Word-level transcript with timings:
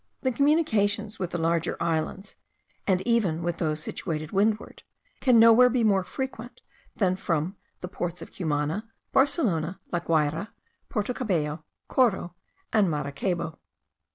The 0.23 0.31
communications 0.31 1.19
with 1.19 1.29
the 1.29 1.37
larger 1.37 1.77
islands, 1.79 2.35
and 2.87 3.01
even 3.05 3.43
with 3.43 3.57
those 3.57 3.83
situated 3.83 4.29
to 4.29 4.35
windward, 4.35 4.81
can 5.19 5.37
nowhere 5.37 5.69
be 5.69 5.83
more 5.83 6.03
frequent 6.03 6.61
than 6.95 7.15
from 7.15 7.55
the 7.81 7.87
ports 7.87 8.19
of 8.23 8.31
Cumana, 8.31 8.89
Barcelona, 9.11 9.79
La 9.91 9.99
Guayra, 9.99 10.47
Porto 10.89 11.13
Cabello, 11.13 11.63
Coro, 11.87 12.33
and 12.73 12.89
Maracaybo. 12.89 13.59